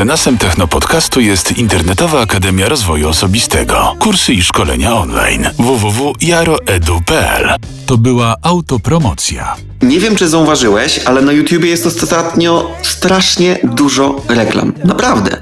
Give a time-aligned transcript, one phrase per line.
[0.00, 3.96] Mecenasem Technopodcastu jest Internetowa Akademia Rozwoju Osobistego.
[3.98, 5.50] Kursy i szkolenia online.
[5.58, 7.54] www.jaroedu.pl
[7.86, 9.56] To była autopromocja.
[9.82, 14.72] Nie wiem, czy zauważyłeś, ale na YouTubie jest ostatnio strasznie dużo reklam.
[14.84, 15.38] Naprawdę.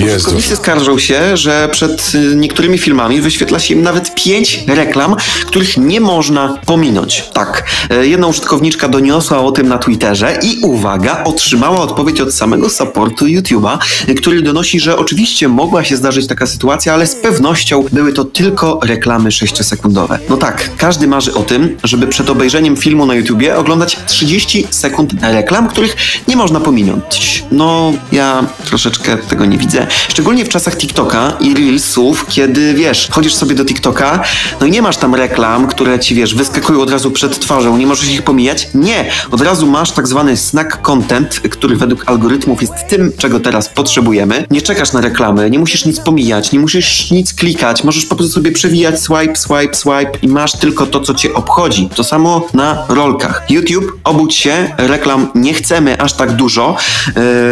[0.00, 5.16] E, użytkownicy skarżą się, że przed y, niektórymi filmami wyświetla się im nawet pięć reklam,
[5.46, 7.24] których nie można pominąć.
[7.32, 7.64] Tak.
[7.90, 13.26] E, jedna użytkowniczka doniosła o tym na Twitterze i uwaga, otrzymała odpowiedź od samego supportu
[13.26, 13.78] YouTube'a,
[14.16, 18.80] który donosi, że oczywiście mogła się zdarzyć taka sytuacja, ale z pewnością były to tylko
[18.82, 20.18] reklamy 6-sekundowe.
[20.28, 25.12] No tak, każdy marzy o tym, żeby przed obejrzeniem filmu na YouTubie oglądać 30 sekund
[25.22, 25.96] reklam, których
[26.28, 27.44] nie można pominąć.
[27.52, 29.86] No, ja troszeczkę tego nie widzę.
[30.08, 34.22] Szczególnie w czasach TikToka i Reelsów, kiedy wiesz, chodzisz sobie do TikToka,
[34.60, 37.86] no i nie masz tam reklam, które ci wiesz, wyskakują od razu przed twarzą, nie
[37.86, 38.68] możesz ich pomijać.
[38.74, 43.68] Nie, od razu masz tak zwany snack content, który według algorytmów jest tym, czego teraz
[43.80, 44.46] potrzebujemy.
[44.50, 48.34] Nie czekasz na reklamy, nie musisz nic pomijać, nie musisz nic klikać, możesz po prostu
[48.34, 51.88] sobie przewijać swipe, swipe, swipe i masz tylko to, co cię obchodzi.
[51.94, 53.42] To samo na rolkach.
[53.50, 56.76] YouTube, obudź się, reklam nie chcemy aż tak dużo.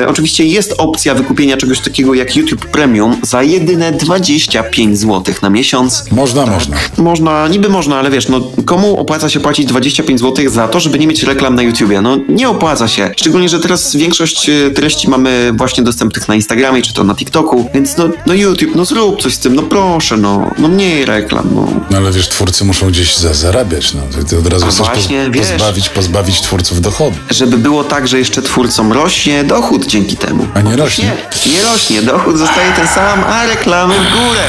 [0.02, 5.50] E, oczywiście jest opcja wykupienia czegoś takiego jak YouTube Premium za jedyne 25 zł na
[5.50, 6.04] miesiąc.
[6.10, 6.76] Można, można.
[6.98, 10.98] Można, niby można, ale wiesz, no komu opłaca się płacić 25 zł za to, żeby
[10.98, 12.00] nie mieć reklam na YouTubie?
[12.00, 13.10] No nie opłaca się.
[13.16, 17.70] Szczególnie, że teraz większość e, treści mamy właśnie dostępnych na Instagramie czy to na TikToku,
[17.74, 21.48] więc no, no YouTube, no zrób coś z tym, no proszę, no, no mniej reklam,
[21.54, 21.68] no.
[21.90, 24.00] No ale wiesz, twórcy muszą gdzieś za, zarabiać, no.
[24.14, 25.48] Ty, ty od razu A chcesz właśnie, poz, wiesz.
[25.52, 27.16] pozbawić, pozbawić twórców dochodu.
[27.30, 30.46] Żeby było tak, że jeszcze twórcom rośnie dochód dzięki temu.
[30.54, 31.12] A nie rośnie.
[31.46, 32.02] Nie, nie rośnie.
[32.02, 34.40] Dochód zostaje ten sam, a reklamy w górę.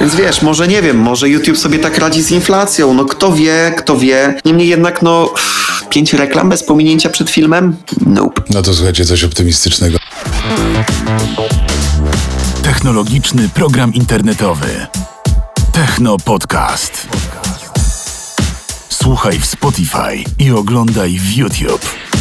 [0.00, 2.94] Więc wiesz, może nie wiem, może YouTube sobie tak radzi z inflacją.
[2.94, 4.34] No kto wie, kto wie.
[4.44, 5.34] Niemniej jednak, no,
[5.90, 7.76] pięć reklam bez pominięcia przed filmem?
[8.06, 8.42] Nope.
[8.50, 9.98] No to słuchajcie, coś optymistycznego.
[12.62, 14.86] Technologiczny program internetowy.
[15.72, 17.08] Techno Podcast.
[18.88, 22.11] Słuchaj w Spotify i oglądaj w YouTube.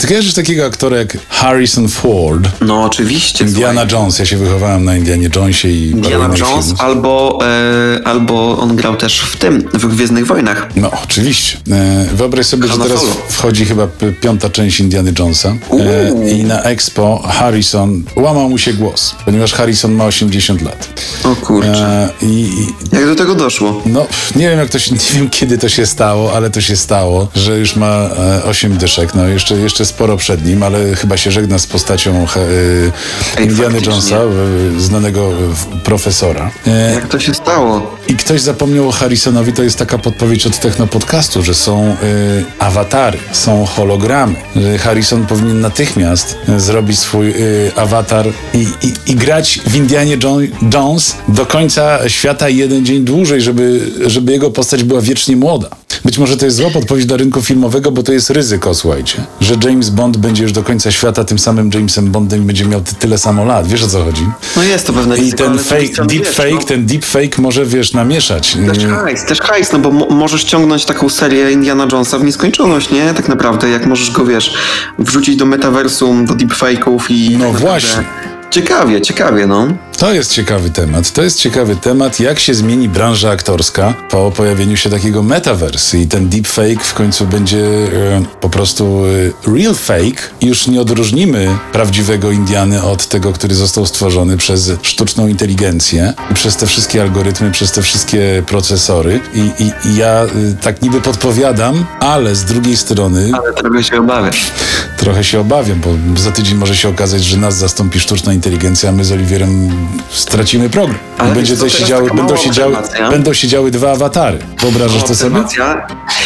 [0.00, 2.48] Ty kojarzysz takiego aktora jak Harrison Ford?
[2.60, 3.44] No oczywiście.
[3.44, 4.00] Indiana słuchaj.
[4.00, 4.18] Jones.
[4.18, 6.80] Ja się wychowałem na Indianie Jonesie i Indiana Jones filmów.
[6.80, 10.68] albo, e, albo on grał też w tym, w Gwiezdnych Wojnach.
[10.76, 11.58] No, oczywiście.
[11.70, 13.12] E, wyobraź sobie, że teraz Solo.
[13.28, 13.88] wchodzi chyba
[14.20, 19.92] piąta część Indiany Jonesa e, i na Expo Harrison łamał mu się głos, ponieważ Harrison
[19.92, 20.88] ma 80 lat.
[21.24, 22.08] O kurczę.
[22.22, 22.66] E, i, i,
[22.96, 23.82] Jak do tego doszło?
[23.86, 24.06] no,
[24.36, 27.28] nie wiem jak to się, nie wiem kiedy to się stało, ale to się stało,
[27.34, 31.30] że już ma e, 8 dyszek, no jeszcze, jeszcze sporo przed nim, ale chyba się
[31.30, 33.64] żegna z postacią e, faktycznie.
[33.64, 36.50] Jonesa, e, znanego e, profesora.
[36.66, 37.96] E, Jak to się stało?
[38.08, 43.18] i ktoś zapomniał o Harrisonowi, to jest taka podpowiedź od Technopodcastu, że są y, awatary,
[43.32, 44.34] są hologramy.
[44.78, 50.40] Harrison powinien natychmiast y, zrobić swój y, awatar i, i, i grać w Indianie Jo-
[50.74, 55.68] Jones do końca świata jeden dzień dłużej, żeby, żeby jego postać była wiecznie młoda.
[56.10, 59.54] Być może to jest zła podpowiedź dla rynku filmowego, bo to jest ryzyko, słuchajcie, że
[59.64, 62.94] James Bond będzie już do końca świata tym samym Jamesem Bondem i będzie miał ty-
[62.94, 63.68] tyle samo lat.
[63.68, 64.22] Wiesz o co chodzi?
[64.56, 66.62] No jest to pewne I ryzyko, ten z drugiej fake, deep wiesz, fake, no.
[66.62, 68.56] ten deep fake może, wiesz, namieszać.
[68.74, 72.24] Też Y, hajs, też hajs, no bo mo- możesz ciągnąć taką serię Indiana Jonesa w
[72.24, 73.14] nieskończoność, nie?
[73.14, 74.54] Tak naprawdę, jak możesz go, wiesz,
[74.98, 77.36] wrzucić do metaversum, do deepfake'ów i...
[77.38, 78.04] No tak właśnie.
[78.50, 79.68] Ciekawie, ciekawie, no.
[80.00, 81.12] To jest ciekawy temat.
[81.12, 86.06] To jest ciekawy temat, jak się zmieni branża aktorska po pojawieniu się takiego metaverse i
[86.06, 89.02] ten deepfake w końcu będzie e, po prostu
[89.46, 90.22] e, real fake.
[90.40, 96.56] Już nie odróżnimy prawdziwego Indiany od tego, który został stworzony przez sztuczną inteligencję i przez
[96.56, 99.20] te wszystkie algorytmy, przez te wszystkie procesory.
[99.34, 103.98] I, i, i ja y, tak niby podpowiadam, ale z drugiej strony Ale trochę się
[103.98, 104.50] obawiasz.
[104.96, 108.92] trochę się obawiam, bo za tydzień może się okazać, że nas zastąpi sztuczna inteligencja, a
[108.92, 109.70] my z Oliwierem
[110.10, 110.98] stracimy program.
[111.18, 112.76] Ale będzie teraz siedziały, będą, siedziały,
[113.10, 114.38] będą siedziały dwa awatary.
[114.60, 115.36] Wyobrażasz to sobie?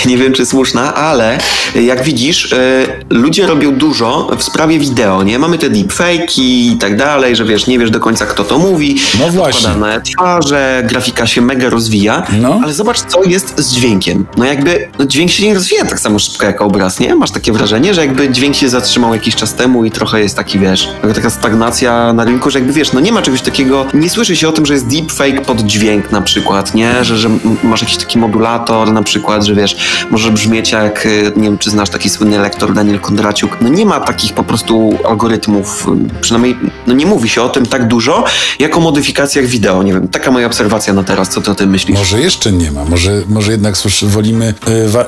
[0.08, 1.38] Nie wiem czy słuszna, ale
[1.74, 5.38] jak widzisz, y, ludzie robią dużo w sprawie wideo, nie?
[5.38, 6.40] Mamy te deepfake'i
[6.72, 8.96] i tak dalej, że wiesz, nie wiesz do końca kto to mówi.
[9.20, 9.68] No właśnie.
[9.68, 12.60] Podkładane twarze, grafika się mega rozwija, No.
[12.64, 14.26] ale zobacz co jest z dźwiękiem.
[14.36, 17.14] No jakby no dźwięk się nie rozwija tak samo szybko jak obraz, nie?
[17.14, 20.58] Masz takie wrażenie, że jakby dźwięk się zatrzymał jakiś czas temu i trochę jest taki,
[20.58, 24.36] wiesz, taka- stagnacja na rynku, że jakby wiesz, no nie ma czegoś takiego, nie słyszy
[24.36, 27.04] się o tym, że jest deepfake pod dźwięk na przykład, nie?
[27.04, 27.28] Że, że
[27.62, 29.76] masz jakiś taki modulator na przykład, że wiesz,
[30.10, 33.58] może brzmieć jak, y, nie wiem, czy znasz taki słynny lektor Daniel Kondraciuk.
[33.60, 35.86] No nie ma takich po prostu algorytmów,
[36.16, 36.56] y, przynajmniej
[36.86, 38.24] no nie mówi się o tym tak dużo,
[38.58, 39.82] jak o modyfikacjach wideo.
[39.82, 41.28] Nie wiem, taka moja obserwacja na teraz.
[41.28, 41.98] Co ty o tym myślisz?
[41.98, 42.84] Może jeszcze nie ma.
[42.84, 44.54] Może, może jednak słysz, wolimy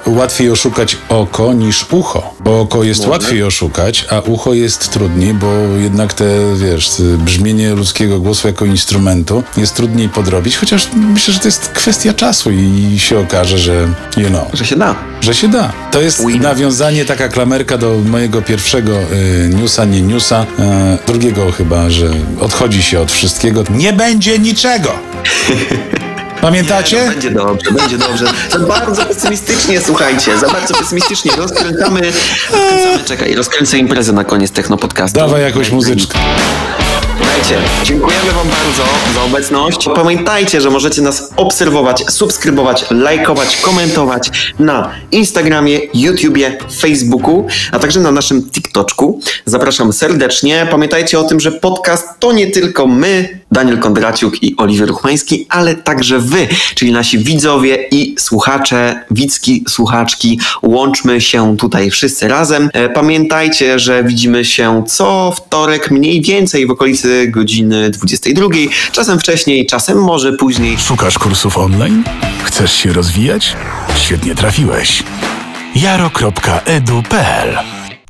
[0.06, 2.34] y, łatwiej oszukać oko niż ucho.
[2.40, 3.10] Bo oko jest Może.
[3.10, 6.24] łatwiej oszukać, a ucho jest trudniej, bo jednak te,
[6.56, 11.68] wiesz, y, brzmienie ludzkiego głosu jako instrumentu jest trudniej podrobić, chociaż myślę, że to jest
[11.68, 14.94] kwestia czasu i się okaże, że you know, Że się da.
[15.20, 15.72] że się da.
[15.90, 16.42] To jest Win.
[16.42, 22.82] nawiązanie, taka klamerka do mojego pierwszego y, newsa, nie newsa, y, drugiego chyba, że odchodzi
[22.82, 23.64] się od wszystkiego.
[23.70, 24.92] Nie będzie niczego!
[26.40, 27.06] Pamiętacie?
[27.08, 28.24] Będzie dobrze, będzie dobrze.
[28.52, 31.30] Za bardzo pesymistycznie, słuchajcie, za bardzo pesymistycznie.
[31.36, 32.00] Rozkręcamy,
[32.52, 35.20] rozkręcamy, czekaj, rozkręcę imprezę na koniec Technopodcastu.
[35.20, 36.18] Dawaj jakąś muzyczkę.
[37.46, 38.82] Słuchajcie, dziękujemy Wam bardzo
[39.14, 39.88] za obecność.
[39.94, 48.12] Pamiętajcie, że możecie nas obserwować, subskrybować, lajkować, komentować na Instagramie, YouTubie, Facebooku, a także na
[48.12, 49.20] naszym TikToczku.
[49.44, 50.66] Zapraszam serdecznie.
[50.70, 55.74] Pamiętajcie o tym, że podcast to nie tylko my, Daniel Kondraciuk i Oliwier Ruchmański, ale
[55.74, 60.40] także Wy, czyli nasi widzowie i słuchacze, widzki, słuchaczki.
[60.62, 62.70] Łączmy się tutaj wszyscy razem.
[62.72, 68.46] E, Pamiętajcie, że widzimy się co wtorek mniej więcej w okolicy godziny 22,
[68.92, 70.78] czasem wcześniej, czasem może później.
[70.78, 72.04] Szukasz kursów online?
[72.44, 73.56] Chcesz się rozwijać?
[73.96, 75.02] Świetnie trafiłeś.
[75.74, 77.58] jaro.edu.pl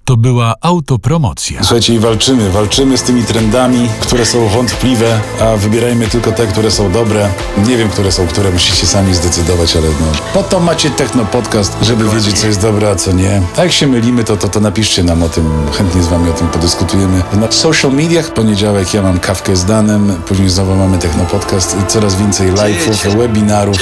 [0.06, 1.58] To była autopromocja.
[1.60, 6.70] Słuchajcie, i walczymy, walczymy z tymi trendami, które są wątpliwe, a wybierajmy tylko te, które
[6.70, 7.28] są dobre.
[7.66, 10.06] Nie wiem, które są, które musicie sami zdecydować, ale no.
[10.34, 13.42] Po to macie Techno Podcast, żeby wiedzieć, co jest dobre, a co nie.
[13.56, 15.50] A jak się mylimy, to, to, to napiszcie nam o tym.
[15.78, 17.22] Chętnie z wami o tym podyskutujemy.
[17.32, 22.16] Na social mediach, poniedziałek ja mam kawkę z Danem, później znowu mamy Techno Podcast, coraz
[22.16, 23.76] więcej live'ów, webinarów.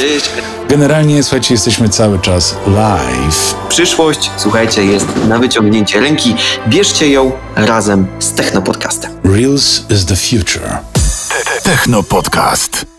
[0.68, 3.54] Generalnie, słuchajcie, jesteśmy cały czas live.
[3.68, 6.13] Przyszłość, słuchajcie, jest na wyciągnięcie ręki.
[6.68, 9.12] Bierzcie ją razem z Technopodcastem.
[9.24, 10.78] Reels is the future.
[11.62, 12.93] Techno Podcast.